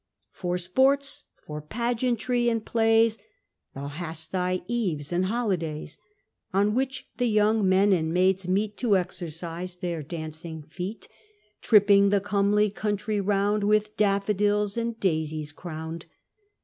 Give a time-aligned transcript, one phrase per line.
[0.31, 3.19] For sports, for pageantry, and plays,
[3.75, 5.99] Thou hast thy eves, and holydays:
[6.55, 11.07] On which the young men and maids meet, To exercise their dancing feet:
[11.61, 16.07] Tripping the comely country Round, With daffadils and daisies crown'd.